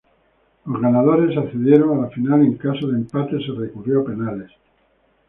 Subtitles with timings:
[0.65, 4.49] Los ganadores accedieron a la Final, en caso de empates se recurrió a penales.